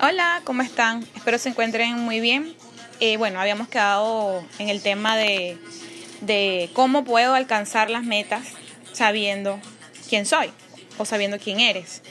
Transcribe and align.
Hola, 0.00 0.42
¿cómo 0.44 0.62
están? 0.62 1.04
Espero 1.16 1.38
se 1.38 1.48
encuentren 1.48 1.98
muy 1.98 2.20
bien. 2.20 2.54
Eh, 3.00 3.16
bueno, 3.16 3.40
habíamos 3.40 3.66
quedado 3.66 4.44
en 4.60 4.68
el 4.68 4.80
tema 4.80 5.16
de, 5.16 5.58
de 6.20 6.70
cómo 6.72 7.02
puedo 7.02 7.34
alcanzar 7.34 7.90
las 7.90 8.04
metas 8.04 8.44
sabiendo 8.92 9.58
quién 10.08 10.24
soy 10.24 10.52
o 10.98 11.04
sabiendo 11.04 11.40
quién 11.40 11.58
eres. 11.58 12.02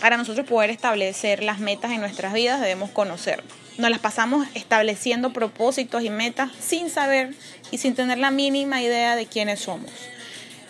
Para 0.00 0.16
nosotros 0.16 0.44
poder 0.44 0.70
establecer 0.70 1.44
las 1.44 1.60
metas 1.60 1.92
en 1.92 2.00
nuestras 2.00 2.32
vidas 2.32 2.60
debemos 2.60 2.90
conocernos. 2.90 3.46
Nos 3.78 3.90
las 3.90 4.00
pasamos 4.00 4.48
estableciendo 4.54 5.32
propósitos 5.32 6.02
y 6.02 6.10
metas 6.10 6.50
sin 6.58 6.90
saber 6.90 7.32
y 7.70 7.78
sin 7.78 7.94
tener 7.94 8.18
la 8.18 8.32
mínima 8.32 8.82
idea 8.82 9.14
de 9.14 9.26
quiénes 9.26 9.60
somos. 9.60 9.92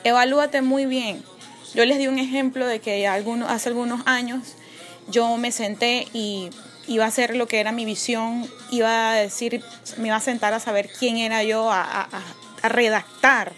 Evalúate 0.04 0.60
muy 0.60 0.84
bien. 0.84 1.24
Yo 1.74 1.86
les 1.86 1.96
di 1.96 2.06
un 2.06 2.18
ejemplo 2.18 2.66
de 2.66 2.80
que 2.80 3.08
hace 3.08 3.68
algunos 3.70 4.02
años 4.04 4.56
yo 5.08 5.36
me 5.36 5.52
senté 5.52 6.06
y 6.12 6.50
iba 6.86 7.04
a 7.04 7.08
hacer 7.08 7.36
lo 7.36 7.46
que 7.46 7.60
era 7.60 7.72
mi 7.72 7.84
visión, 7.84 8.48
iba 8.70 9.12
a 9.12 9.14
decir, 9.14 9.62
me 9.96 10.08
iba 10.08 10.16
a 10.16 10.20
sentar 10.20 10.52
a 10.52 10.60
saber 10.60 10.90
quién 10.98 11.16
era 11.16 11.42
yo, 11.42 11.70
a, 11.70 12.08
redactar 12.62 13.52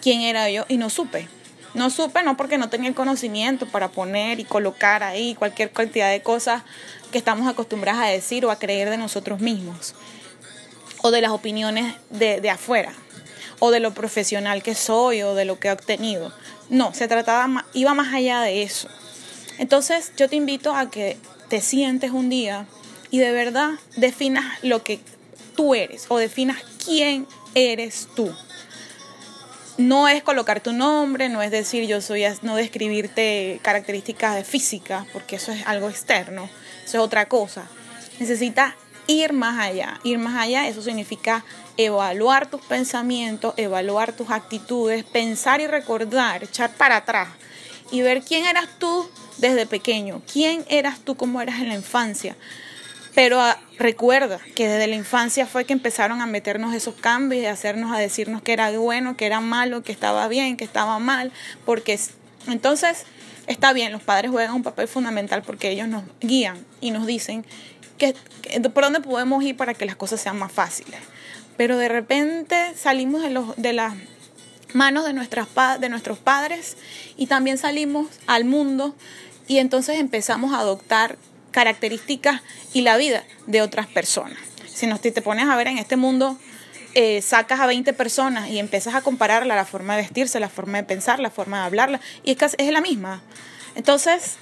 quién 0.00 0.22
era 0.22 0.48
yo 0.50 0.64
y 0.68 0.78
no 0.78 0.90
supe. 0.90 1.28
No 1.74 1.88
supe, 1.88 2.22
no 2.22 2.36
porque 2.36 2.58
no 2.58 2.68
tenía 2.68 2.88
el 2.88 2.94
conocimiento 2.94 3.66
para 3.66 3.88
poner 3.88 4.40
y 4.40 4.44
colocar 4.44 5.02
ahí 5.02 5.34
cualquier 5.34 5.70
cantidad 5.70 6.10
de 6.10 6.22
cosas 6.22 6.62
que 7.10 7.18
estamos 7.18 7.48
acostumbradas 7.48 8.02
a 8.02 8.08
decir 8.08 8.44
o 8.44 8.50
a 8.50 8.58
creer 8.58 8.90
de 8.90 8.98
nosotros 8.98 9.40
mismos, 9.40 9.94
o 11.00 11.10
de 11.10 11.22
las 11.22 11.30
opiniones 11.30 11.94
de, 12.10 12.42
de 12.42 12.50
afuera, 12.50 12.92
o 13.58 13.70
de 13.70 13.80
lo 13.80 13.94
profesional 13.94 14.62
que 14.62 14.74
soy, 14.74 15.22
o 15.22 15.34
de 15.34 15.46
lo 15.46 15.58
que 15.58 15.68
he 15.68 15.72
obtenido. 15.72 16.32
No, 16.68 16.92
se 16.92 17.08
trataba, 17.08 17.64
iba 17.72 17.94
más 17.94 18.12
allá 18.12 18.42
de 18.42 18.62
eso. 18.62 18.88
Entonces 19.58 20.12
yo 20.16 20.28
te 20.28 20.36
invito 20.36 20.74
a 20.74 20.90
que 20.90 21.16
te 21.48 21.60
sientes 21.60 22.10
un 22.10 22.30
día 22.30 22.66
y 23.10 23.18
de 23.18 23.32
verdad 23.32 23.72
definas 23.96 24.44
lo 24.62 24.82
que 24.82 25.00
tú 25.54 25.74
eres 25.74 26.06
o 26.08 26.18
definas 26.18 26.62
quién 26.84 27.26
eres 27.54 28.08
tú. 28.16 28.34
No 29.78 30.08
es 30.08 30.22
colocar 30.22 30.60
tu 30.60 30.72
nombre, 30.72 31.28
no 31.28 31.42
es 31.42 31.50
decir 31.50 31.86
yo 31.86 32.00
soy, 32.00 32.24
no 32.42 32.56
describirte 32.56 33.58
características 33.62 34.36
de 34.36 34.44
física, 34.44 35.06
porque 35.12 35.36
eso 35.36 35.50
es 35.52 35.66
algo 35.66 35.88
externo, 35.88 36.48
eso 36.84 36.98
es 36.98 37.02
otra 37.02 37.26
cosa. 37.26 37.66
Necesitas 38.18 38.74
ir 39.06 39.32
más 39.32 39.58
allá. 39.58 39.98
Ir 40.04 40.18
más 40.18 40.36
allá, 40.36 40.68
eso 40.68 40.82
significa 40.82 41.44
evaluar 41.76 42.46
tus 42.46 42.60
pensamientos, 42.62 43.54
evaluar 43.56 44.12
tus 44.12 44.30
actitudes, 44.30 45.04
pensar 45.04 45.60
y 45.60 45.66
recordar, 45.66 46.44
echar 46.44 46.70
para 46.74 46.96
atrás 46.96 47.28
y 47.90 48.02
ver 48.02 48.22
quién 48.22 48.46
eras 48.46 48.68
tú 48.78 49.08
desde 49.38 49.66
pequeño, 49.66 50.22
quién 50.30 50.64
eras 50.68 51.00
tú, 51.00 51.16
cómo 51.16 51.40
eras 51.40 51.60
en 51.60 51.68
la 51.68 51.74
infancia. 51.74 52.36
Pero 53.14 53.40
ah, 53.40 53.58
recuerda 53.78 54.40
que 54.54 54.68
desde 54.68 54.86
la 54.86 54.96
infancia 54.96 55.46
fue 55.46 55.64
que 55.64 55.72
empezaron 55.74 56.22
a 56.22 56.26
meternos 56.26 56.74
esos 56.74 56.94
cambios 56.94 57.42
y 57.42 57.46
hacernos 57.46 57.92
a 57.92 57.98
decirnos 57.98 58.40
que 58.40 58.52
era 58.52 58.70
bueno, 58.78 59.16
que 59.16 59.26
era 59.26 59.40
malo, 59.40 59.82
que 59.82 59.92
estaba 59.92 60.28
bien, 60.28 60.56
que 60.56 60.64
estaba 60.64 60.98
mal, 60.98 61.30
porque 61.66 61.98
entonces 62.46 63.04
está 63.46 63.72
bien, 63.72 63.92
los 63.92 64.02
padres 64.02 64.30
juegan 64.30 64.54
un 64.54 64.62
papel 64.62 64.88
fundamental 64.88 65.42
porque 65.42 65.70
ellos 65.70 65.88
nos 65.88 66.04
guían 66.20 66.64
y 66.80 66.90
nos 66.90 67.06
dicen 67.06 67.44
que, 67.98 68.14
por 68.70 68.84
dónde 68.84 69.00
podemos 69.00 69.42
ir 69.44 69.56
para 69.56 69.74
que 69.74 69.84
las 69.84 69.96
cosas 69.96 70.20
sean 70.20 70.38
más 70.38 70.52
fáciles. 70.52 71.00
Pero 71.56 71.76
de 71.76 71.88
repente 71.88 72.72
salimos 72.76 73.22
de, 73.22 73.30
los, 73.30 73.56
de, 73.56 73.72
la, 73.72 73.94
manos 74.74 75.04
de, 75.04 75.12
nuestras, 75.12 75.48
de 75.80 75.88
nuestros 75.88 76.18
padres 76.18 76.76
y 77.16 77.26
también 77.26 77.58
salimos 77.58 78.06
al 78.26 78.44
mundo 78.44 78.94
y 79.46 79.58
entonces 79.58 79.98
empezamos 79.98 80.52
a 80.52 80.60
adoptar 80.60 81.16
características 81.50 82.40
y 82.72 82.82
la 82.82 82.96
vida 82.96 83.24
de 83.46 83.62
otras 83.62 83.86
personas. 83.86 84.38
Si 84.66 84.86
nos, 84.86 85.00
te 85.00 85.12
pones 85.22 85.48
a 85.48 85.56
ver 85.56 85.68
en 85.68 85.78
este 85.78 85.96
mundo, 85.96 86.38
eh, 86.94 87.22
sacas 87.22 87.60
a 87.60 87.66
20 87.66 87.92
personas 87.92 88.48
y 88.48 88.58
empiezas 88.58 88.94
a 88.94 89.02
compararla, 89.02 89.54
la 89.54 89.64
forma 89.64 89.96
de 89.96 90.02
vestirse, 90.02 90.40
la 90.40 90.48
forma 90.48 90.78
de 90.78 90.84
pensar, 90.84 91.20
la 91.20 91.30
forma 91.30 91.60
de 91.60 91.64
hablarla, 91.66 92.00
y 92.24 92.32
es, 92.32 92.36
que 92.36 92.46
es 92.58 92.72
la 92.72 92.80
misma. 92.80 93.22
Entonces, 93.74 94.36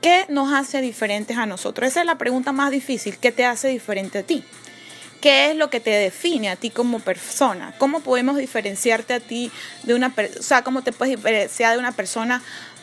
¿qué 0.00 0.26
nos 0.28 0.52
hace 0.52 0.80
diferentes 0.80 1.36
a 1.36 1.46
nosotros? 1.46 1.88
Esa 1.88 2.00
es 2.00 2.06
la 2.06 2.18
pregunta 2.18 2.52
más 2.52 2.70
difícil. 2.70 3.18
¿Qué 3.18 3.30
te 3.32 3.44
hace 3.44 3.68
diferente 3.68 4.18
a 4.18 4.22
ti? 4.22 4.44
¿Qué 5.20 5.50
es 5.50 5.56
lo 5.56 5.68
que 5.68 5.80
te 5.80 5.90
define 5.90 6.48
a 6.48 6.56
ti 6.56 6.70
como 6.70 6.98
persona? 6.98 7.74
¿Cómo 7.76 8.00
podemos 8.00 8.36
diferenciarte 8.38 9.12
a 9.12 9.20
ti 9.20 9.50
de 9.82 9.94
una 9.94 10.14
persona? 10.14 10.40
O 10.40 10.42
sea, 10.42 10.64
¿cómo 10.64 10.82
te 10.82 10.92
puedes 10.92 11.16
diferenciar 11.16 11.72
de 11.74 11.78
una 11.78 11.92
persona 11.92 12.42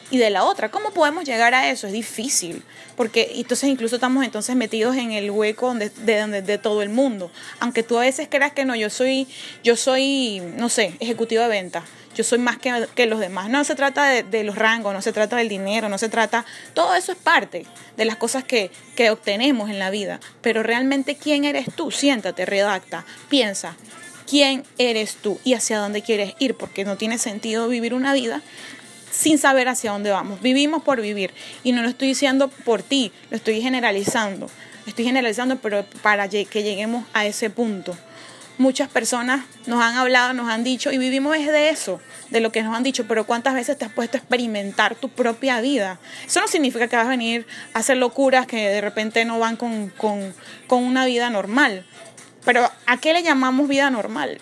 y 0.10 0.18
de 0.18 0.30
la 0.30 0.44
otra? 0.44 0.70
¿Cómo 0.70 0.92
podemos 0.92 1.26
llegar 1.26 1.54
a 1.54 1.70
eso? 1.70 1.88
Es 1.88 1.94
difícil, 1.94 2.64
porque 2.96 3.32
entonces 3.36 3.70
incluso 3.70 3.96
estamos 3.96 4.24
entonces 4.24 4.56
metidos 4.56 4.96
en 4.96 5.12
el 5.12 5.32
hueco 5.32 5.74
de, 5.74 5.90
de, 5.90 6.42
de, 6.42 6.58
todo 6.58 6.82
el 6.82 6.90
mundo. 6.90 7.32
Aunque 7.60 7.84
tú 7.84 7.98
a 7.98 8.02
veces 8.02 8.28
creas 8.30 8.54
que 8.54 8.66
no, 8.66 8.76
yo 8.76 8.90
soy, 8.90 9.28
yo 9.64 9.76
soy, 9.76 10.42
no 10.56 10.70
sé, 10.70 10.96
ejecutivo 11.00 11.44
de 11.44 11.50
venta 11.50 11.84
yo 12.18 12.24
soy 12.24 12.40
más 12.40 12.58
que, 12.58 12.88
que 12.96 13.06
los 13.06 13.20
demás. 13.20 13.50
No 13.50 13.64
se 13.64 13.76
trata 13.76 14.10
de, 14.10 14.44
los 14.44 14.56
rangos, 14.56 14.92
no 14.92 15.04
se 15.04 15.14
trata 15.14 15.38
del 15.38 15.50
dinero, 15.50 15.88
no 15.88 16.00
se 16.00 16.10
trata... 16.10 16.46
Todo 16.74 16.96
eso 16.96 17.12
es 17.12 17.18
parte 17.18 17.68
de 17.96 18.06
las 18.06 18.16
cosas 18.16 18.44
que, 18.44 18.72
que 18.96 19.12
obtenemos 19.12 19.70
en 19.70 19.78
la 19.78 19.92
vida. 19.92 20.20
Pero 20.42 20.64
realmente, 20.64 21.16
¿quién 21.16 21.46
eres 21.46 21.68
tú? 21.76 21.92
Siéntate, 21.92 22.48
redacta, 22.48 23.06
piensa. 23.30 23.78
¿Quién 24.28 24.64
eres 24.80 25.16
tú 25.16 25.40
y 25.44 25.54
hacia 25.54 25.78
dónde 25.78 26.02
quieres 26.02 26.34
ir? 26.40 26.56
Porque 26.56 26.86
no 26.86 26.98
tiene 26.98 27.20
sentido 27.20 27.68
vivir 27.68 27.94
una 27.94 28.14
vida 28.14 28.42
sin 29.18 29.38
saber 29.38 29.68
hacia 29.68 29.92
dónde 29.92 30.12
vamos. 30.12 30.42
Vivimos 30.42 30.84
por 30.84 31.02
vivir. 31.02 31.34
Y 31.64 31.72
no 31.72 31.82
lo 31.82 31.90
estoy 31.90 32.10
diciendo 32.10 32.50
por 32.50 32.84
ti, 32.84 33.12
lo 33.30 33.38
estoy 33.38 33.62
generalizando. 33.62 34.50
Estoy 34.86 35.06
generalizando, 35.06 35.58
pero 35.58 35.86
para 36.02 36.30
que 36.30 36.46
lleguemos 36.46 37.06
a 37.14 37.26
ese 37.26 37.50
punto 37.50 37.98
muchas 38.58 38.90
personas 38.90 39.46
nos 39.66 39.82
han 39.82 39.96
hablado, 39.96 40.34
nos 40.34 40.50
han 40.50 40.64
dicho, 40.64 40.92
y 40.92 40.98
vivimos 40.98 41.36
es 41.36 41.48
de 41.48 41.70
eso, 41.70 42.00
de 42.30 42.40
lo 42.40 42.52
que 42.52 42.64
nos 42.64 42.76
han 42.76 42.84
dicho, 42.84 43.06
pero 43.08 43.26
¿cuántas 43.26 43.54
veces 43.54 43.78
te 43.78 43.86
has 43.86 43.92
puesto 43.92 44.18
a 44.18 44.20
experimentar 44.20 44.96
tu 44.96 45.10
propia 45.10 45.62
vida? 45.62 46.00
Eso 46.26 46.42
no 46.42 46.48
significa 46.48 46.88
que 46.88 46.96
vas 46.96 47.06
a 47.06 47.10
venir 47.10 47.46
a 47.74 47.80
hacer 47.80 47.98
locuras 47.98 48.48
que 48.48 48.68
de 48.68 48.82
repente 48.82 49.26
no 49.26 49.40
van 49.40 49.56
con, 49.56 49.94
una 50.70 51.06
vida 51.06 51.30
normal. 51.30 51.86
Pero 52.46 52.70
¿a 52.86 52.98
qué 52.98 53.14
le 53.14 53.24
llamamos 53.24 53.68
vida 53.68 53.90
normal? 53.90 54.40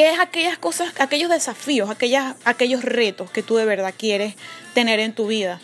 ¿Qué 0.00 0.08
es 0.08 0.18
aquellas 0.18 0.56
cosas, 0.56 0.94
aquellos 0.98 1.28
desafíos, 1.28 1.90
aquellas, 1.90 2.34
aquellos 2.46 2.82
retos 2.82 3.30
que 3.30 3.42
tú 3.42 3.56
de 3.56 3.66
verdad 3.66 3.92
quieres 3.94 4.34
tener 4.72 4.98
en 4.98 5.12
tu 5.12 5.26
vida? 5.26 5.60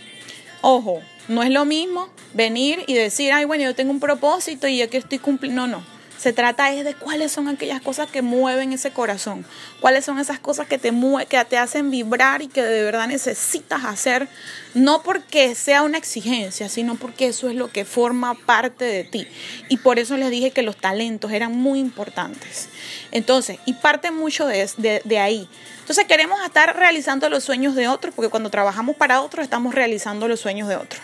Ojo, 0.61 1.01
no 1.27 1.43
es 1.43 1.49
lo 1.49 1.65
mismo 1.65 2.11
venir 2.35 2.85
y 2.87 2.93
decir, 2.93 3.33
ay, 3.33 3.47
bueno, 3.47 3.65
yo 3.65 3.75
tengo 3.75 3.93
un 3.93 3.99
propósito 3.99 4.69
y 4.69 4.83
aquí 4.83 4.99
estoy 4.99 5.21
cumpliendo. 5.21 5.67
No, 5.67 5.79
no 5.79 5.96
se 6.19 6.33
trata 6.33 6.73
es 6.73 6.85
de 6.85 6.95
cuáles 6.95 7.33
son 7.33 7.49
aquellas 7.49 7.81
cosas 7.81 8.11
que 8.11 8.23
mueven 8.23 8.73
ese 8.73 8.91
corazón, 8.91 9.45
cuáles 9.81 10.05
son 10.05 10.19
esas 10.19 10.39
cosas 10.39 10.67
que 10.67 10.79
te, 10.79 10.93
que 11.29 11.45
te 11.45 11.59
hacen 11.59 11.91
vibrar 11.91 12.43
y 12.43 12.49
que 12.49 12.63
de 12.63 12.83
verdad 12.83 13.07
necesitas 13.07 13.85
hacer, 13.85 14.29
no 14.75 15.03
porque 15.03 15.55
sea 15.55 15.83
una 15.83 15.99
exigencia, 15.99 16.69
sino 16.69 16.97
porque 16.97 17.29
eso 17.29 17.49
es 17.49 17.55
lo 17.55 17.69
que 17.69 17.85
forma 17.85 18.35
parte 18.35 18.85
de 18.85 19.05
ti. 19.05 19.27
Y 19.69 19.79
por 19.79 19.99
eso 19.99 20.17
les 20.17 20.31
dije 20.31 20.51
que 20.51 20.63
los 20.63 20.77
talentos 20.77 21.33
eran 21.33 21.53
muy 21.53 21.79
importantes. 21.79 22.69
Entonces, 23.13 23.59
y 23.67 23.75
parte 23.75 24.11
mucho 24.11 24.47
de, 24.47 24.69
de, 24.79 25.03
de 25.05 25.19
ahí. 25.19 25.49
Entonces 25.81 26.07
queremos 26.07 26.43
estar 26.45 26.77
realizando 26.77 27.29
los 27.29 27.45
sueños 27.45 27.75
de 27.75 27.89
otros, 27.89 28.15
porque 28.15 28.31
cuando 28.31 28.51
trabajamos 28.51 28.97
para 28.97 29.21
otros 29.21 29.45
estamos 29.45 29.75
realizando 29.75 30.29
los 30.29 30.41
sueños 30.41 30.69
de 30.69 30.77
otros 30.77 31.01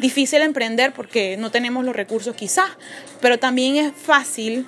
difícil 0.00 0.42
emprender 0.42 0.92
porque 0.92 1.36
no 1.36 1.50
tenemos 1.50 1.84
los 1.84 1.94
recursos 1.94 2.34
quizás, 2.34 2.70
pero 3.20 3.38
también 3.38 3.76
es 3.76 3.92
fácil 3.94 4.66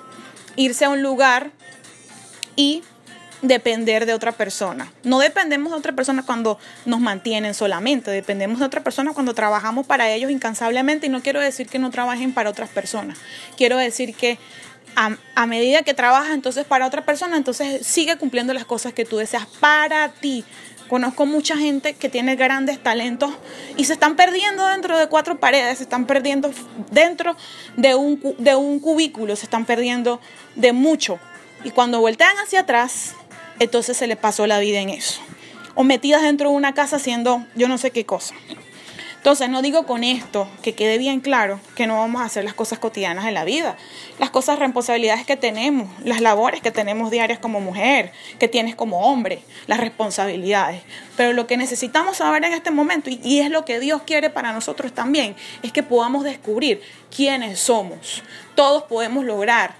irse 0.55 0.85
a 0.85 0.89
un 0.89 1.01
lugar 1.01 1.51
y 2.55 2.83
depender 3.43 4.05
de 4.05 4.13
otra 4.13 4.31
persona. 4.31 4.91
No 5.03 5.19
dependemos 5.19 5.71
de 5.71 5.77
otra 5.77 5.91
persona 5.91 6.23
cuando 6.25 6.57
nos 6.85 6.99
mantienen 7.01 7.53
solamente, 7.53 8.09
dependemos 8.09 8.59
de 8.59 8.65
otra 8.65 8.83
persona 8.83 9.13
cuando 9.13 9.33
trabajamos 9.33 9.85
para 9.85 10.09
ellos 10.09 10.31
incansablemente 10.31 11.07
y 11.07 11.09
no 11.09 11.21
quiero 11.21 11.41
decir 11.41 11.67
que 11.67 11.77
no 11.77 11.91
trabajen 11.91 12.33
para 12.33 12.49
otras 12.49 12.69
personas, 12.69 13.17
quiero 13.57 13.77
decir 13.77 14.15
que 14.15 14.39
a, 14.95 15.17
a, 15.35 15.47
medida 15.47 15.81
que 15.81 15.93
trabajas 15.93 16.33
entonces 16.33 16.65
para 16.65 16.85
otra 16.85 17.03
persona, 17.03 17.35
entonces 17.35 17.85
sigue 17.85 18.15
cumpliendo 18.15 18.53
las 18.53 18.63
cosas 18.65 18.93
que 18.93 19.05
tú 19.05 19.17
deseas 19.17 19.47
para 19.59 20.09
ti, 20.09 20.45
Conozco 20.87 21.25
mucha 21.25 21.57
gente 21.57 21.93
que 21.93 22.09
tiene 22.09 22.35
grandes 22.35 22.81
talentos 22.81 23.31
y 23.77 23.85
se 23.85 23.93
están 23.93 24.15
perdiendo 24.15 24.67
dentro 24.67 24.97
de 24.97 25.07
cuatro 25.07 25.39
paredes, 25.39 25.77
se 25.77 25.83
están 25.83 26.05
perdiendo 26.05 26.51
dentro 26.91 27.35
de 27.77 27.95
un, 27.95 28.21
de 28.37 28.55
un 28.55 28.79
cubículo, 28.79 29.35
se 29.35 29.45
están 29.45 29.65
perdiendo 29.65 30.19
de 30.55 30.73
mucho. 30.73 31.19
Y 31.63 31.71
cuando 31.71 31.99
voltean 31.99 32.37
hacia 32.37 32.61
atrás, 32.61 33.15
entonces 33.59 33.97
se 33.97 34.07
les 34.07 34.17
pasó 34.17 34.45
la 34.47 34.59
vida 34.59 34.79
en 34.79 34.89
eso. 34.89 35.21
O 35.75 35.83
metidas 35.83 36.21
dentro 36.21 36.49
de 36.49 36.55
una 36.55 36.73
casa 36.73 36.97
haciendo 36.97 37.45
yo 37.55 37.67
no 37.67 37.77
sé 37.77 37.91
qué 37.91 38.05
cosa. 38.05 38.35
Entonces, 39.23 39.49
no 39.49 39.61
digo 39.61 39.85
con 39.85 40.03
esto 40.03 40.49
que 40.61 40.75
quede 40.75 40.97
bien 40.97 41.21
claro 41.21 41.61
que 41.77 41.87
no 41.87 41.97
vamos 41.97 42.21
a 42.21 42.25
hacer 42.25 42.43
las 42.43 42.53
cosas 42.53 42.79
cotidianas 42.79 43.23
de 43.23 43.31
la 43.31 43.45
vida, 43.45 43.77
las 44.19 44.31
cosas, 44.31 44.59
responsabilidades 44.59 45.25
que 45.25 45.37
tenemos, 45.37 45.87
las 46.03 46.19
labores 46.19 46.59
que 46.59 46.71
tenemos 46.71 47.09
diarias 47.09 47.39
como 47.39 47.61
mujer, 47.61 48.11
que 48.37 48.49
tienes 48.49 48.75
como 48.75 49.07
hombre, 49.07 49.41
las 49.65 49.79
responsabilidades. 49.79 50.81
Pero 51.15 51.31
lo 51.31 51.47
que 51.47 51.55
necesitamos 51.55 52.17
saber 52.17 52.43
en 52.43 52.51
este 52.51 52.69
momento, 52.69 53.09
y, 53.09 53.21
y 53.23 53.39
es 53.39 53.49
lo 53.49 53.63
que 53.63 53.79
Dios 53.79 54.01
quiere 54.05 54.29
para 54.29 54.51
nosotros 54.51 54.93
también, 54.93 55.37
es 55.61 55.71
que 55.71 55.83
podamos 55.83 56.25
descubrir 56.25 56.81
quiénes 57.09 57.61
somos. 57.61 58.23
Todos 58.55 58.83
podemos 58.83 59.23
lograr 59.23 59.73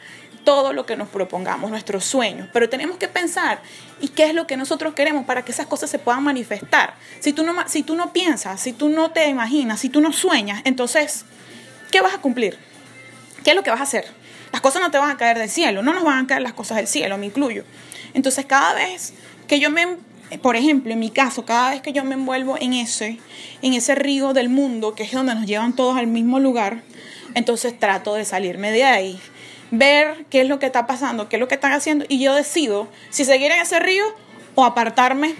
todo 0.44 0.74
lo 0.74 0.86
que 0.86 0.96
nos 0.96 1.10
propongamos, 1.10 1.70
nuestros 1.70 2.06
sueños, 2.06 2.48
pero 2.54 2.70
tenemos 2.70 2.98
que 2.98 3.08
pensar 3.08 3.62
y 4.00 4.10
qué 4.10 4.26
es 4.26 4.34
lo 4.34 4.48
que 4.48 4.58
nosotros 4.58 4.94
queremos 4.94 5.26
para 5.26 5.44
que 5.44 5.52
esas 5.52 5.68
cosas 5.68 5.90
se 5.90 6.00
puedan 6.00 6.24
manifestar. 6.24 6.96
Si 7.20 7.34
tú 7.34 7.44
no, 7.44 7.56
si 7.68 7.84
tú 7.84 7.96
no 7.96 8.14
piensas, 8.14 8.60
si 8.60 8.74
tú 8.74 8.90
no 8.90 9.12
te 9.12 9.28
imaginas, 9.28 9.80
si 9.80 9.90
tú 9.90 10.02
no 10.02 10.12
sueñas, 10.12 10.62
entonces, 10.66 11.26
¿qué 11.92 12.02
vas 12.02 12.14
a 12.14 12.20
cumplir? 12.20 12.58
¿Qué 13.44 13.52
es 13.52 13.56
lo 13.56 13.64
que 13.64 13.70
vas 13.70 13.80
a 13.80 13.84
hacer? 13.84 14.06
Las 14.52 14.62
cosas 14.62 14.82
no 14.82 14.92
te 14.92 14.98
van 14.98 15.10
a 15.10 15.18
caer 15.18 15.38
del 15.38 15.50
cielo, 15.50 15.82
no 15.82 15.94
nos 15.94 16.04
van 16.04 16.26
a 16.26 16.28
caer 16.28 16.42
las 16.42 16.54
cosas 16.54 16.78
del 16.78 16.88
cielo, 16.88 17.18
me 17.18 17.26
incluyo. 17.26 17.64
Entonces, 18.14 18.46
cada 18.46 18.74
vez 18.74 19.14
que 19.48 19.60
yo 19.60 19.70
me 19.72 19.98
por 20.42 20.56
ejemplo, 20.56 20.92
en 20.92 21.00
mi 21.00 21.12
caso, 21.12 21.46
cada 21.46 21.72
vez 21.72 21.82
que 21.82 21.94
yo 21.94 22.04
me 22.04 22.16
envuelvo 22.16 22.58
en 22.60 22.74
ese, 22.74 23.20
en 23.62 23.74
ese 23.74 23.94
río 23.94 24.34
del 24.34 24.50
mundo, 24.50 24.96
que 24.96 25.04
es 25.04 25.12
donde 25.12 25.36
nos 25.36 25.46
llevan 25.46 25.76
todos 25.76 25.96
al 25.96 26.08
mismo 26.08 26.40
lugar, 26.40 26.82
entonces 27.36 27.78
trato 27.78 28.16
de 28.16 28.26
salirme 28.26 28.72
de 28.72 28.84
ahí 28.84 29.22
ver 29.74 30.26
qué 30.30 30.42
es 30.42 30.48
lo 30.48 30.60
que 30.60 30.68
está 30.68 30.86
pasando, 30.86 31.30
qué 31.30 31.38
es 31.38 31.40
lo 31.40 31.48
que 31.48 31.56
están 31.56 31.72
haciendo 31.72 32.06
y 32.08 32.20
yo 32.20 32.36
decido 32.36 32.88
si 33.10 33.26
seguir 33.26 33.52
en 33.52 33.60
ese 33.60 33.80
río 33.80 34.04
o 34.54 34.66
apartarme 34.66 35.34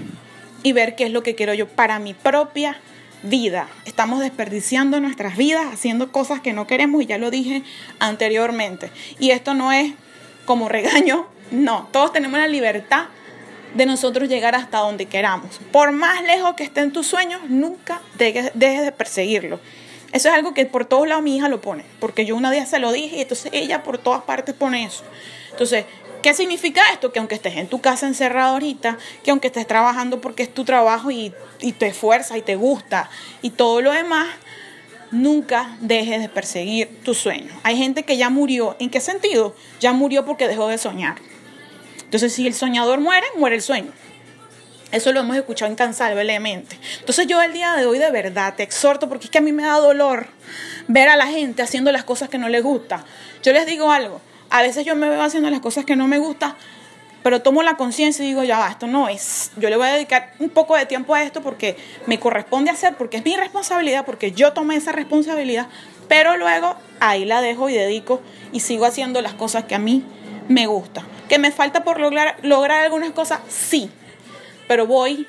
y 0.64 0.74
ver 0.74 0.96
qué 0.96 1.06
es 1.06 1.12
lo 1.12 1.22
que 1.22 1.36
quiero 1.36 1.54
yo 1.54 1.68
para 1.68 2.00
mi 2.00 2.16
propia 2.16 2.80
vida. 3.22 3.68
Estamos 3.86 4.22
desperdiciando 4.22 5.00
nuestras 5.00 5.38
vidas 5.38 5.68
haciendo 5.72 6.12
cosas 6.12 6.42
que 6.42 6.52
no 6.52 6.66
queremos 6.66 7.04
y 7.04 7.06
ya 7.06 7.20
lo 7.20 7.30
dije 7.30 7.62
anteriormente. 8.00 8.90
Y 9.20 9.30
esto 9.30 9.54
no 9.54 9.72
es 9.72 9.94
como 10.46 10.68
regaño, 10.68 11.28
no, 11.52 11.88
todos 11.92 12.12
tenemos 12.12 12.40
la 12.40 12.48
libertad 12.48 13.06
de 13.76 13.86
nosotros 13.86 14.30
llegar 14.30 14.56
hasta 14.56 14.80
donde 14.80 15.06
queramos. 15.06 15.60
Por 15.72 15.92
más 15.92 16.24
lejos 16.24 16.56
que 16.56 16.64
estén 16.64 16.92
tus 16.92 17.06
sueños, 17.06 17.42
nunca 17.50 18.02
dejes, 18.18 18.52
de 18.56 18.92
perseguirlo. 18.98 19.60
Eso 20.14 20.30
es 20.30 20.36
algo 20.36 20.54
que 20.54 20.66
por 20.66 20.86
todos 20.86 21.08
lados 21.08 21.24
mi 21.24 21.36
hija 21.36 21.50
lo 21.50 21.60
pone, 21.60 21.84
porque 22.00 22.26
yo 22.26 22.36
una 22.36 22.52
día 22.52 22.66
se 22.68 22.80
lo 22.80 22.92
dije 22.92 23.18
y 23.18 23.22
entonces 23.22 23.52
ella 23.52 23.84
por 23.84 23.98
todas 23.98 24.22
partes 24.24 24.54
pone 24.54 24.86
eso. 24.86 25.04
Entonces, 25.50 25.86
¿qué 26.22 26.36
significa 26.36 26.82
esto? 26.94 27.12
Que 27.12 27.18
aunque 27.20 27.36
estés 27.36 27.58
en 27.58 27.68
tu 27.68 27.82
casa 27.82 28.08
encerrado 28.08 28.54
ahorita, 28.54 29.00
que 29.24 29.32
aunque 29.32 29.48
estés 29.48 29.66
trabajando 29.66 30.22
porque 30.22 30.44
es 30.44 30.54
tu 30.54 30.66
trabajo 30.66 31.10
y, 31.10 31.34
y 31.62 31.72
te 31.72 31.88
esfuerza 31.88 32.38
y 32.38 32.44
te 32.44 32.56
gusta 32.56 33.10
y 33.42 33.50
todo 33.50 33.82
lo 33.82 33.92
demás, 33.92 34.28
nunca 35.10 35.78
dejes 35.80 36.22
de 36.22 36.30
perseguir 36.30 37.00
tus 37.04 37.18
sueños. 37.18 37.54
Hay 37.64 37.78
gente 37.78 38.04
que 38.04 38.16
ya 38.16 38.30
murió. 38.30 38.76
¿En 38.80 38.92
qué 38.92 39.00
sentido? 39.00 39.56
Ya 39.80 39.94
murió 39.94 40.26
porque 40.26 40.48
dejó 40.48 40.68
de 40.68 40.78
soñar. 40.78 41.16
Entonces, 42.04 42.34
si 42.34 42.46
el 42.46 42.54
soñador 42.54 43.00
muere, 43.00 43.26
muere 43.38 43.56
el 43.56 43.62
sueño. 43.64 43.92
Eso 44.94 45.12
lo 45.12 45.22
hemos 45.22 45.36
escuchado 45.36 45.72
incansablemente. 45.72 46.78
Entonces 47.00 47.26
yo 47.26 47.42
el 47.42 47.52
día 47.52 47.74
de 47.74 47.88
hoy 47.88 47.98
de 47.98 48.12
verdad 48.12 48.54
te 48.56 48.62
exhorto 48.62 49.10
porque 49.10 49.26
es 49.26 49.32
que 49.32 49.40
a 49.40 49.42
mí 49.42 49.52
me 49.52 49.64
da 49.64 49.80
dolor 49.80 50.28
ver 50.88 51.10
a 51.10 51.18
la 51.18 51.26
gente 51.26 51.64
haciendo 51.64 51.92
las 51.92 52.04
cosas 52.04 52.30
que 52.30 52.38
no 52.38 52.48
les 52.48 52.62
gusta. 52.62 53.04
Yo 53.42 53.54
les 53.54 53.66
digo 53.66 53.92
algo, 53.92 54.22
a 54.52 54.62
veces 54.62 54.86
yo 54.86 54.96
me 54.96 55.10
veo 55.10 55.24
haciendo 55.24 55.50
las 55.50 55.62
cosas 55.62 55.84
que 55.84 55.96
no 55.96 56.06
me 56.06 56.20
gustan, 56.20 56.54
pero 57.24 57.42
tomo 57.42 57.64
la 57.64 57.76
conciencia 57.76 58.24
y 58.24 58.28
digo, 58.28 58.44
ya 58.44 58.68
esto 58.70 58.86
no 58.86 59.10
es. 59.10 59.50
Yo 59.58 59.72
le 59.72 59.78
voy 59.78 59.88
a 59.88 59.94
dedicar 59.94 60.34
un 60.38 60.52
poco 60.52 60.78
de 60.78 60.86
tiempo 60.86 61.16
a 61.16 61.24
esto 61.24 61.42
porque 61.42 61.76
me 62.06 62.20
corresponde 62.20 62.70
hacer, 62.70 62.94
porque 62.96 63.18
es 63.18 63.26
mi 63.26 63.36
responsabilidad, 63.36 64.06
porque 64.06 64.32
yo 64.32 64.54
tomé 64.54 64.76
esa 64.76 64.92
responsabilidad, 64.92 65.70
pero 66.08 66.38
luego 66.38 66.76
ahí 67.00 67.26
la 67.26 67.42
dejo 67.42 67.68
y 67.68 67.74
dedico 67.74 68.22
y 68.52 68.60
sigo 68.60 68.86
haciendo 68.86 69.24
las 69.24 69.34
cosas 69.34 69.64
que 69.64 69.74
a 69.74 69.80
mí 69.80 70.04
me 70.50 70.68
gustan. 70.68 71.04
¿Que 71.30 71.40
me 71.40 71.50
falta 71.50 71.84
por 71.84 72.00
lograr, 72.00 72.38
lograr 72.44 72.84
algunas 72.84 73.10
cosas? 73.10 73.40
Sí, 73.50 73.90
pero 74.68 74.88
voy 74.88 75.28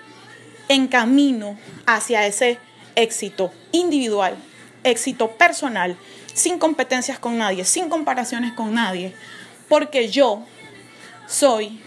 en 0.69 0.89
camino 0.89 1.59
hacia 1.87 2.27
ese 2.27 2.59
éxito 2.95 3.53
individual, 3.73 4.37
éxito 4.83 5.33
personal, 5.33 5.97
sin 6.33 6.59
competencias 6.59 7.19
con 7.19 7.39
nadie, 7.39 7.65
sin 7.65 7.89
comparaciones 7.89 8.53
con 8.53 8.75
nadie, 8.75 9.15
porque 9.69 10.09
yo 10.09 10.45
soy 11.27 11.81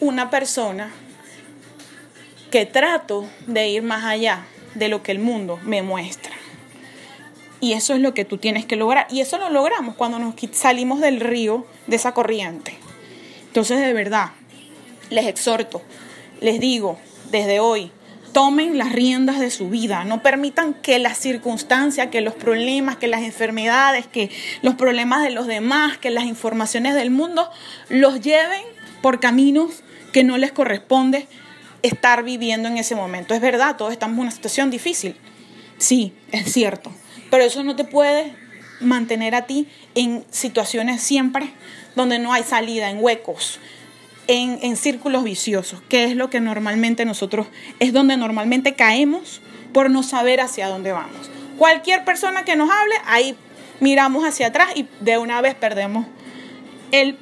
una 0.00 0.30
persona 0.30 0.90
que 2.50 2.66
trato 2.66 3.28
de 3.46 3.68
ir 3.68 3.82
más 3.82 4.04
allá 4.04 4.44
de 4.74 4.88
lo 4.88 5.02
que 5.02 5.12
el 5.12 5.18
mundo 5.18 5.58
me 5.64 5.82
muestra. 5.82 6.32
Y 7.60 7.72
eso 7.72 7.94
es 7.94 8.00
lo 8.00 8.12
que 8.12 8.24
tú 8.24 8.36
tienes 8.36 8.66
que 8.66 8.76
lograr. 8.76 9.06
Y 9.10 9.20
eso 9.20 9.38
lo 9.38 9.48
logramos 9.48 9.94
cuando 9.94 10.18
nos 10.18 10.34
salimos 10.52 11.00
del 11.00 11.18
río 11.18 11.66
de 11.86 11.96
esa 11.96 12.12
corriente. 12.12 12.76
Entonces, 13.46 13.80
de 13.80 13.92
verdad, 13.92 14.32
les 15.10 15.26
exhorto 15.26 15.80
les 16.44 16.60
digo 16.60 16.98
desde 17.30 17.58
hoy, 17.58 17.90
tomen 18.34 18.76
las 18.76 18.92
riendas 18.92 19.40
de 19.40 19.50
su 19.50 19.70
vida, 19.70 20.04
no 20.04 20.22
permitan 20.22 20.74
que 20.74 20.98
las 20.98 21.16
circunstancias, 21.16 22.08
que 22.08 22.20
los 22.20 22.34
problemas, 22.34 22.96
que 22.96 23.06
las 23.06 23.22
enfermedades, 23.22 24.06
que 24.06 24.30
los 24.60 24.74
problemas 24.74 25.22
de 25.22 25.30
los 25.30 25.46
demás, 25.46 25.96
que 25.96 26.10
las 26.10 26.24
informaciones 26.24 26.94
del 26.94 27.10
mundo 27.10 27.48
los 27.88 28.20
lleven 28.20 28.60
por 29.00 29.20
caminos 29.20 29.84
que 30.12 30.22
no 30.22 30.36
les 30.36 30.52
corresponde 30.52 31.28
estar 31.82 32.24
viviendo 32.24 32.68
en 32.68 32.76
ese 32.76 32.94
momento. 32.94 33.32
Es 33.32 33.40
verdad, 33.40 33.76
todos 33.76 33.92
estamos 33.92 34.16
en 34.16 34.22
una 34.24 34.30
situación 34.30 34.70
difícil. 34.70 35.16
Sí, 35.78 36.12
es 36.30 36.52
cierto, 36.52 36.92
pero 37.30 37.44
eso 37.44 37.64
no 37.64 37.74
te 37.74 37.84
puede 37.84 38.34
mantener 38.80 39.34
a 39.34 39.46
ti 39.46 39.66
en 39.94 40.26
situaciones 40.30 41.00
siempre 41.00 41.54
donde 41.96 42.18
no 42.18 42.34
hay 42.34 42.42
salida, 42.42 42.90
en 42.90 43.02
huecos, 43.02 43.60
en, 44.26 44.76
círculos 44.76 45.24
viciosos, 45.24 45.82
que 45.88 46.04
es 46.04 46.16
lo 46.16 46.30
que 46.30 46.40
normalmente 46.40 47.04
nosotros, 47.04 47.46
es 47.78 47.92
donde 47.92 48.16
normalmente 48.16 48.74
caemos 48.74 49.40
por 49.72 49.90
no 49.90 50.02
saber 50.02 50.40
hacia 50.40 50.68
dónde 50.68 50.92
vamos. 50.92 51.30
Cualquier 51.58 52.04
persona 52.04 52.44
que 52.44 52.56
nos 52.56 52.70
hable, 52.70 52.94
ahí 53.06 53.36
miramos 53.80 54.24
hacia 54.24 54.48
atrás 54.48 54.68
y 54.74 54.86
de 55.00 55.18
una 55.18 55.40
vez 55.40 55.54
perdemos 55.54 56.06
el 56.90 57.18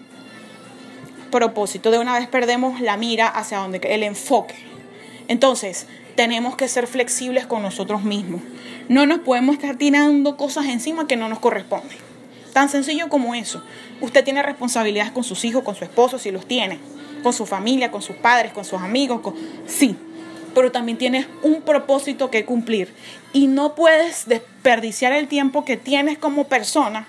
propósito, 1.31 1.91
de 1.91 1.99
una 1.99 2.19
vez 2.19 2.29
perdemos 2.29 2.81
la 2.81 2.97
mira 2.97 3.27
hacia 3.27 3.59
donde, 3.59 3.79
el 3.79 4.03
enfoque. 4.03 4.55
Entonces, 5.29 5.87
tenemos 6.15 6.57
que 6.57 6.69
ser 6.69 6.87
flexibles 6.87 7.47
con 7.47 7.63
nosotros 7.63 8.05
mismos. 8.05 8.43
No 8.89 9.07
nos 9.07 9.21
podemos 9.21 9.57
estar 9.57 9.77
tirando 9.77 10.37
cosas 10.37 10.67
encima 10.67 11.07
que 11.07 11.17
no 11.17 11.29
nos 11.29 11.39
corresponden. 11.39 12.12
Tan 12.53 12.69
sencillo 12.69 13.09
como 13.09 13.35
eso. 13.35 13.63
Usted 14.01 14.25
tiene 14.25 14.43
responsabilidades 14.43 15.13
con 15.13 15.25
sus 15.25 15.45
hijos, 15.45 15.63
con 15.63 15.75
su 15.75 15.85
esposo, 15.85 16.19
si 16.19 16.31
los 16.31 16.47
tiene, 16.47 16.79
con 17.23 17.33
su 17.33 17.47
familia, 17.47 17.91
con 17.91 18.03
sus 18.03 18.17
padres, 18.17 18.53
con 18.53 18.65
sus 18.65 18.81
amigos, 18.81 19.21
sí, 19.67 19.97
pero 20.55 20.71
también 20.71 20.99
tienes 20.99 21.27
un 21.43 21.63
propósito 21.63 22.31
que 22.31 22.45
cumplir 22.45 22.93
y 23.33 23.47
no 23.47 23.75
puedes 23.75 24.27
desperdiciar 24.27 25.13
el 25.13 25.29
tiempo 25.29 25.65
que 25.65 25.77
tienes 25.77 26.19
como 26.19 26.45
persona 26.45 27.07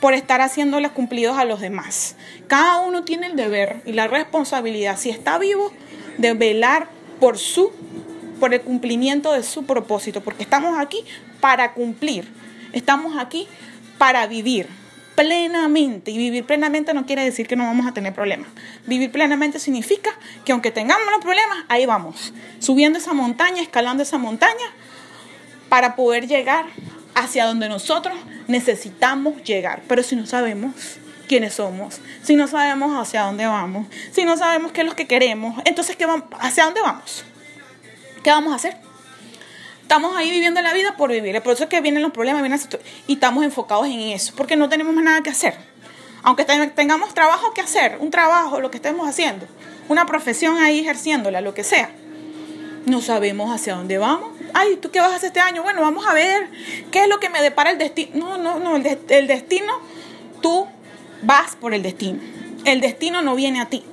por 0.00 0.14
estar 0.14 0.40
haciéndole 0.40 0.88
cumplidos 0.90 1.36
a 1.36 1.44
los 1.44 1.60
demás. 1.60 2.16
Cada 2.46 2.78
uno 2.80 3.02
tiene 3.04 3.26
el 3.26 3.36
deber 3.36 3.82
y 3.84 3.92
la 3.92 4.08
responsabilidad, 4.08 4.98
si 4.98 5.10
está 5.10 5.38
vivo, 5.38 5.72
de 6.16 6.32
velar 6.34 6.88
por 7.20 7.38
su 7.38 7.72
por 8.40 8.52
el 8.52 8.60
cumplimiento 8.60 9.32
de 9.32 9.42
su 9.42 9.64
propósito, 9.64 10.20
porque 10.20 10.42
estamos 10.42 10.78
aquí 10.78 11.02
para 11.40 11.72
cumplir. 11.72 12.28
Estamos 12.74 13.16
aquí 13.18 13.48
para 13.96 14.26
vivir 14.26 14.68
plenamente. 15.16 16.12
Y 16.12 16.18
vivir 16.18 16.44
plenamente 16.44 16.94
no 16.94 17.06
quiere 17.06 17.24
decir 17.24 17.48
que 17.48 17.56
no 17.56 17.64
vamos 17.64 17.86
a 17.86 17.92
tener 17.92 18.14
problemas. 18.14 18.48
Vivir 18.86 19.10
plenamente 19.10 19.58
significa 19.58 20.10
que 20.44 20.52
aunque 20.52 20.70
tengamos 20.70 21.06
los 21.10 21.20
problemas, 21.20 21.58
ahí 21.68 21.86
vamos, 21.86 22.32
subiendo 22.60 22.98
esa 22.98 23.12
montaña, 23.12 23.62
escalando 23.62 24.04
esa 24.04 24.18
montaña, 24.18 24.66
para 25.68 25.96
poder 25.96 26.28
llegar 26.28 26.66
hacia 27.14 27.46
donde 27.46 27.68
nosotros 27.68 28.14
necesitamos 28.46 29.42
llegar. 29.42 29.82
Pero 29.88 30.02
si 30.04 30.14
no 30.14 30.26
sabemos 30.26 30.74
quiénes 31.26 31.54
somos, 31.54 32.00
si 32.22 32.36
no 32.36 32.46
sabemos 32.46 32.92
hacia 32.96 33.22
dónde 33.22 33.46
vamos, 33.46 33.88
si 34.12 34.24
no 34.24 34.36
sabemos 34.36 34.70
qué 34.70 34.82
es 34.82 34.86
lo 34.86 34.94
que 34.94 35.08
queremos, 35.08 35.60
entonces 35.64 35.96
¿qué 35.96 36.06
vamos, 36.06 36.28
¿hacia 36.38 36.66
dónde 36.66 36.82
vamos? 36.82 37.24
¿Qué 38.22 38.30
vamos 38.30 38.52
a 38.52 38.56
hacer? 38.56 38.85
Estamos 39.86 40.16
ahí 40.16 40.32
viviendo 40.32 40.60
la 40.62 40.72
vida 40.72 40.96
por 40.96 41.12
vivir. 41.12 41.40
Por 41.42 41.52
eso 41.52 41.62
es 41.62 41.70
que 41.70 41.80
vienen 41.80 42.02
los 42.02 42.10
problemas 42.10 42.42
vienen 42.42 42.60
y 43.06 43.12
estamos 43.12 43.44
enfocados 43.44 43.86
en 43.86 44.00
eso, 44.00 44.32
porque 44.36 44.56
no 44.56 44.68
tenemos 44.68 44.92
más 44.92 45.04
nada 45.04 45.22
que 45.22 45.30
hacer. 45.30 45.54
Aunque 46.24 46.44
tengamos 46.44 47.14
trabajo 47.14 47.54
que 47.54 47.60
hacer, 47.60 47.96
un 48.00 48.10
trabajo, 48.10 48.60
lo 48.60 48.68
que 48.72 48.78
estemos 48.78 49.08
haciendo, 49.08 49.46
una 49.88 50.04
profesión 50.04 50.58
ahí 50.58 50.80
ejerciéndola, 50.80 51.40
lo 51.40 51.54
que 51.54 51.62
sea, 51.62 51.90
no 52.84 53.00
sabemos 53.00 53.54
hacia 53.54 53.76
dónde 53.76 53.96
vamos. 53.96 54.30
Ay, 54.54 54.76
¿tú 54.76 54.90
qué 54.90 54.98
vas 54.98 55.12
a 55.12 55.16
hacer 55.16 55.28
este 55.28 55.38
año? 55.38 55.62
Bueno, 55.62 55.82
vamos 55.82 56.04
a 56.04 56.14
ver 56.14 56.50
qué 56.90 57.04
es 57.04 57.08
lo 57.08 57.20
que 57.20 57.28
me 57.28 57.40
depara 57.40 57.70
el 57.70 57.78
destino. 57.78 58.10
No, 58.16 58.38
no, 58.38 58.58
no, 58.58 58.74
el, 58.74 58.98
el 59.08 59.26
destino, 59.28 59.72
tú 60.40 60.66
vas 61.22 61.54
por 61.54 61.74
el 61.74 61.84
destino. 61.84 62.18
El 62.64 62.80
destino 62.80 63.22
no 63.22 63.36
viene 63.36 63.60
a 63.60 63.66
ti. 63.66 63.84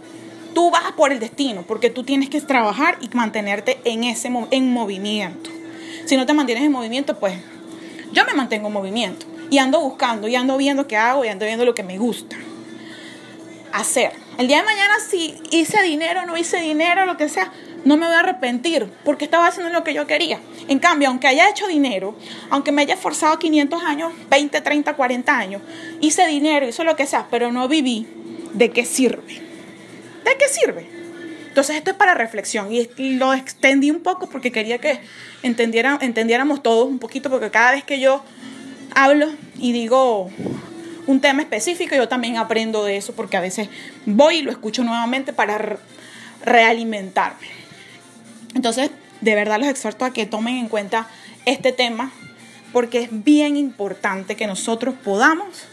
Tú 0.56 0.72
vas 0.72 0.92
por 0.94 1.12
el 1.12 1.20
destino 1.20 1.62
porque 1.68 1.92
tú 1.92 2.04
tienes 2.04 2.32
que 2.32 2.42
trabajar 2.42 2.98
y 3.00 3.16
mantenerte 3.16 3.80
en 3.86 4.06
ese 4.06 4.32
en 4.50 4.74
movimiento. 4.74 5.53
Si 6.06 6.18
no 6.18 6.26
te 6.26 6.34
mantienes 6.34 6.64
en 6.64 6.72
movimiento, 6.72 7.20
pues 7.20 7.36
yo 8.12 8.26
me 8.26 8.34
mantengo 8.34 8.68
en 8.68 8.74
movimiento 8.74 9.26
y 9.50 9.58
ando 9.58 9.80
buscando 9.80 10.28
y 10.28 10.36
ando 10.36 10.58
viendo 10.58 10.88
qué 10.88 10.98
hago 10.98 11.26
y 11.26 11.30
ando 11.30 11.46
viendo 11.46 11.66
lo 11.66 11.76
que 11.76 11.84
me 11.84 11.98
gusta 11.98 12.38
hacer. 13.72 14.14
El 14.38 14.48
día 14.48 14.58
de 14.58 14.64
mañana 14.64 14.96
si 15.00 15.36
hice 15.52 15.82
dinero, 15.82 16.26
no 16.26 16.38
hice 16.38 16.58
dinero, 16.58 17.06
lo 17.06 17.18
que 17.18 17.28
sea, 17.30 17.52
no 17.86 17.98
me 17.98 18.06
voy 18.06 18.16
a 18.16 18.20
arrepentir 18.20 18.88
porque 19.04 19.26
estaba 19.26 19.48
haciendo 19.48 19.72
lo 19.72 19.84
que 19.84 19.94
yo 19.94 20.08
quería. 20.08 20.40
En 20.68 20.80
cambio, 20.80 21.10
aunque 21.10 21.28
haya 21.28 21.50
hecho 21.50 21.68
dinero, 21.68 22.16
aunque 22.50 22.72
me 22.72 22.84
haya 22.84 22.94
esforzado 22.94 23.38
500 23.40 23.84
años, 23.84 24.14
20, 24.30 24.62
30, 24.62 24.96
40 24.96 25.38
años, 25.38 25.62
hice 26.02 26.26
dinero, 26.28 26.68
hice 26.68 26.84
lo 26.84 26.96
que 26.96 27.06
sea, 27.06 27.28
pero 27.30 27.52
no 27.52 27.68
viví, 27.68 28.08
¿de 28.54 28.72
qué 28.72 28.86
sirve? 28.86 29.42
¿De 30.24 30.38
qué 30.38 30.48
sirve? 30.48 31.03
Entonces 31.54 31.76
esto 31.76 31.92
es 31.92 31.98
para 31.98 32.16
reflexión 32.16 32.70
y 32.74 32.90
lo 33.18 33.32
extendí 33.32 33.92
un 33.92 34.02
poco 34.02 34.28
porque 34.28 34.52
quería 34.52 34.80
que 34.80 35.00
entendiéramos 35.44 36.64
todos 36.64 36.88
un 36.88 36.98
poquito 36.98 37.30
porque 37.30 37.52
cada 37.52 37.74
vez 37.74 37.84
que 37.84 38.00
yo 38.00 38.26
hablo 38.96 39.28
y 39.60 39.72
digo 39.72 40.32
un 41.06 41.22
tema 41.22 41.44
específico, 41.44 41.96
yo 41.96 42.08
también 42.08 42.38
aprendo 42.38 42.84
de 42.84 42.98
eso 42.98 43.14
porque 43.14 43.38
a 43.38 43.40
veces 43.40 43.70
voy 44.08 44.38
y 44.38 44.42
lo 44.42 44.50
escucho 44.50 44.84
nuevamente 44.84 45.32
para 45.32 45.78
realimentarme. 46.44 47.46
Entonces, 48.56 48.90
de 49.22 49.36
verdad 49.36 49.60
los 49.60 49.70
exhorto 49.70 50.06
a 50.06 50.12
que 50.12 50.26
tomen 50.26 50.58
en 50.58 50.70
cuenta 50.70 51.08
este 51.46 51.72
tema 51.72 52.12
porque 52.72 53.04
es 53.04 53.10
bien 53.12 53.58
importante 53.58 54.36
que 54.36 54.48
nosotros 54.48 54.96
podamos 55.04 55.66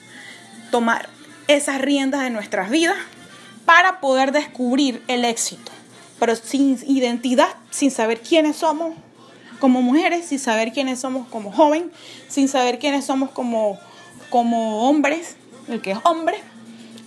tomar 0.70 1.08
esas 1.49 1.80
riendas 1.80 2.20
de 2.20 2.28
nuestras 2.28 2.68
vidas 2.68 2.99
para 3.70 4.00
poder 4.00 4.32
descubrir 4.32 5.00
el 5.06 5.24
éxito, 5.24 5.70
pero 6.18 6.34
sin 6.34 6.76
identidad, 6.88 7.54
sin 7.70 7.92
saber 7.92 8.20
quiénes 8.20 8.56
somos 8.56 8.96
como 9.60 9.80
mujeres, 9.80 10.26
sin 10.26 10.40
saber 10.40 10.72
quiénes 10.72 10.98
somos 10.98 11.28
como 11.28 11.52
joven, 11.52 11.92
sin 12.26 12.48
saber 12.48 12.80
quiénes 12.80 13.04
somos 13.04 13.30
como, 13.30 13.78
como 14.28 14.88
hombres, 14.88 15.36
el 15.68 15.80
que 15.80 15.92
es 15.92 15.98
hombre, 16.02 16.42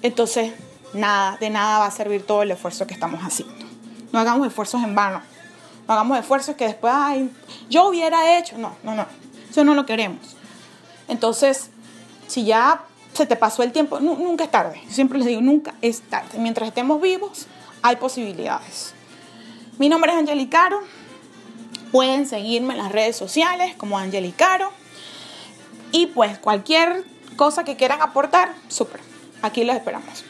entonces 0.04 0.54
nada, 0.94 1.36
de 1.36 1.50
nada 1.50 1.80
va 1.80 1.88
a 1.88 1.92
servir 1.92 2.26
todo 2.26 2.44
el 2.44 2.52
esfuerzo 2.52 2.88
que 2.88 2.94
estamos 2.94 3.20
haciendo. 3.20 3.66
No 4.14 4.20
hagamos 4.20 4.48
esfuerzos 4.48 4.82
en 4.86 4.96
vano. 4.96 5.22
No 5.86 5.94
hagamos 5.96 6.18
esfuerzos 6.18 6.56
que 6.56 6.64
después, 6.64 6.94
ay, 6.96 7.30
yo 7.70 7.90
hubiera 7.90 8.38
hecho. 8.40 8.58
No, 8.58 8.74
no, 8.84 8.96
no. 8.96 9.06
Eso 9.50 9.66
no 9.66 9.76
lo 9.76 9.86
queremos. 9.86 10.38
Entonces, 11.10 11.72
si 12.28 12.46
ya 12.46 12.86
se 13.14 13.26
te 13.26 13.36
pasó 13.36 13.64
el 13.64 13.72
tiempo, 13.72 14.00
nunca 14.00 14.44
es 14.46 14.52
tarde. 14.52 14.82
siempre 14.90 15.20
les 15.20 15.28
digo, 15.28 15.42
nunca 15.42 15.76
es 15.82 16.02
tarde. 16.02 16.38
Mientras 16.40 16.68
estemos 16.68 17.02
vivos, 17.02 17.48
hay 17.82 17.96
posibilidades. 17.98 18.94
Mi 19.78 19.90
nombre 19.90 20.12
es 20.12 20.18
Angelicaro. 20.18 20.82
Pueden 21.92 22.26
seguirme 22.28 22.74
en 22.74 22.80
las 22.80 22.92
redes 22.92 23.16
sociales 23.16 23.76
como 23.76 23.98
Angelicaro. 23.98 24.72
Y 25.92 26.08
pues 26.08 26.40
cualquier 26.40 27.06
cosa 27.36 27.64
que 27.64 27.76
quieran 27.76 28.02
aportar, 28.02 28.54
súper. 28.68 29.00
Aquí 29.42 29.64
los 29.64 29.76
esperamos. 29.76 30.24